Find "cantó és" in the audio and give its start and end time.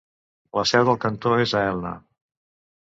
1.05-1.55